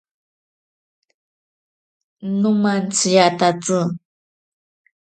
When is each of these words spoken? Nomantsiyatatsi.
Nomantsiyatatsi. 2.39 3.79